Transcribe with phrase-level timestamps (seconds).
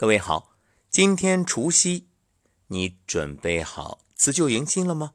[0.00, 0.56] 各位好，
[0.88, 2.06] 今天除夕，
[2.68, 5.12] 你准备好辞旧迎新了吗？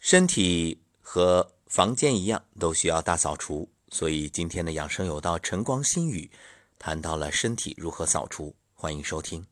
[0.00, 6.28] 身体和房间一样，都需要大扫除，所以今天的养生有道晨光心语
[6.76, 9.46] 谈到了身体如何扫除，欢迎收听。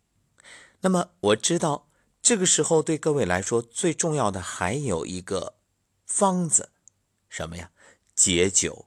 [0.81, 1.87] 那么我知道
[2.21, 5.55] 这个时候对各位来说最重要的还有一个
[6.05, 6.73] 方子，
[7.29, 7.71] 什么呀？
[8.17, 8.87] 解酒。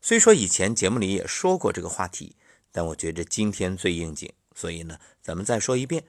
[0.00, 2.34] 虽说以前节目里也说过这个话题。
[2.76, 6.04] 但我觉着今天最应景，所以呢，咱们再说一遍。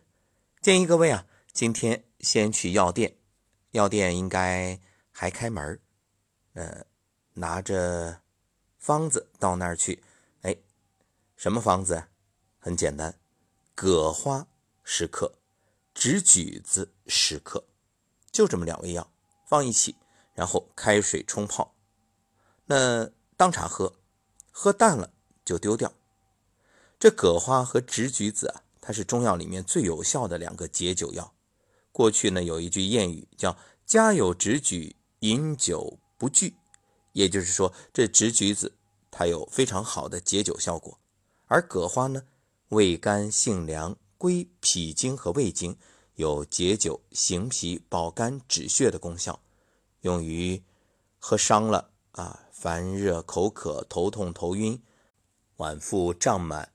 [0.62, 3.16] 建议各位啊，今天先去药店，
[3.70, 5.80] 药店应该还开门
[6.54, 6.84] 呃，
[7.34, 8.20] 拿着
[8.80, 10.04] 方子到那儿去。
[10.42, 10.58] 哎，
[11.36, 12.04] 什么方子？
[12.58, 13.16] 很简单，
[13.76, 14.48] 葛花
[14.84, 15.38] 十克，
[15.94, 17.64] 枳橘子十克，
[18.32, 19.08] 就这么两味药
[19.46, 19.96] 放一起，
[20.34, 21.76] 然后开水冲泡，
[22.66, 23.08] 那
[23.38, 23.96] 当茶喝，
[24.50, 25.14] 喝淡了
[25.46, 25.94] 就丢掉。
[27.06, 31.36] 这葛花和枳橘子啊，它是中药里面最有效的两个解酒药。
[31.92, 36.56] 过去呢有一句谚语叫“家有枳橘，饮酒不惧”，
[37.14, 38.74] 也就是说，这枳橘子
[39.12, 40.98] 它有非常好的解酒效果，
[41.46, 42.24] 而葛花呢，
[42.70, 45.78] 味甘性凉，归脾经和胃经，
[46.16, 49.40] 有解酒、行脾、保肝、止血的功效，
[50.02, 50.64] 用于
[51.20, 54.82] 喝伤了啊，烦热、口渴、头痛、头晕、
[55.58, 56.72] 脘腹胀满。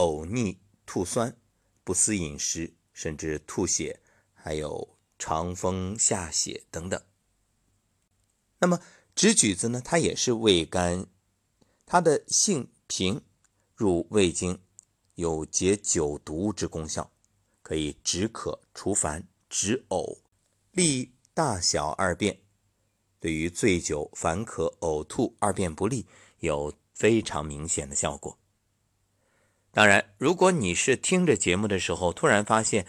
[0.00, 1.36] 呕逆、吐酸、
[1.84, 4.00] 不思饮食，甚至吐血，
[4.32, 7.02] 还有肠风下血等等。
[8.60, 8.80] 那么
[9.14, 9.82] 枳橘子呢？
[9.84, 11.06] 它也是味甘，
[11.84, 13.20] 它的性平，
[13.74, 14.62] 入胃经，
[15.16, 17.12] 有解酒毒之功效，
[17.60, 20.20] 可以止渴、除烦、止呕、
[20.72, 22.40] 利大小二便。
[23.18, 26.06] 对于醉酒、烦渴、呕吐、二便不利，
[26.38, 28.39] 有非常明显的效果。
[29.72, 32.86] 当然，如果你是听着节目的时候突然发现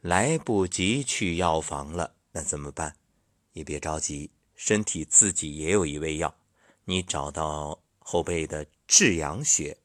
[0.00, 2.94] 来不及去药房了，那怎么办？
[3.52, 6.32] 也别着急，身体自己也有一味药。
[6.84, 9.76] 你找到后背的至阳穴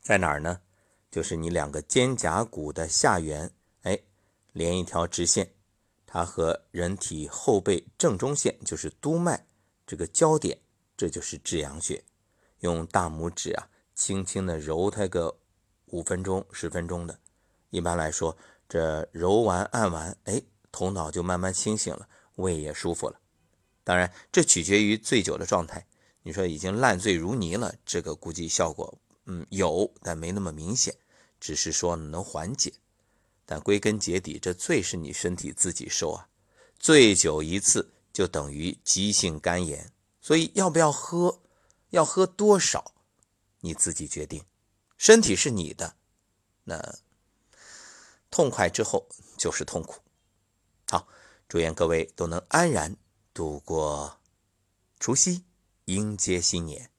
[0.00, 0.60] 在哪儿呢？
[1.08, 3.96] 就是你两个肩胛骨的下缘，哎，
[4.52, 5.54] 连一条直线，
[6.04, 9.46] 它和人体后背正中线，就是督脉
[9.86, 10.58] 这个交点，
[10.96, 12.02] 这就是至阳穴。
[12.58, 13.68] 用大拇指啊。
[13.94, 15.36] 轻轻的揉它个
[15.86, 17.18] 五分钟、十分钟的，
[17.70, 18.36] 一般来说，
[18.68, 23.20] 这揉完按完，哎，头脑就慢慢清醒了，胃也舒服了。
[23.84, 25.86] 当然，这取决于醉酒的状态。
[26.22, 30.94] 你说已经烂醉如泥了，这个估计效果，嗯，有，但没那么明显，
[31.38, 32.72] 只是说能缓解。
[33.44, 36.26] 但归根结底，这醉是你身体自己受啊。
[36.78, 41.42] 醉酒一次就等于急性肝炎，所以要不要喝，
[41.90, 42.93] 要喝多少？
[43.64, 44.44] 你自己决定，
[44.98, 45.96] 身体是你的，
[46.64, 46.98] 那
[48.30, 49.08] 痛快之后
[49.38, 50.02] 就是痛苦。
[50.90, 51.08] 好，
[51.48, 52.94] 祝愿各位都能安然
[53.32, 54.20] 度过
[55.00, 55.46] 除夕，
[55.86, 56.90] 迎接新年。